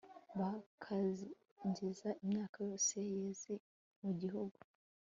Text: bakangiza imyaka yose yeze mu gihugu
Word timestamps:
bakangiza 0.39 2.09
imyaka 2.23 2.57
yose 2.69 2.95
yeze 3.11 3.53
mu 4.01 4.11
gihugu 4.19 4.57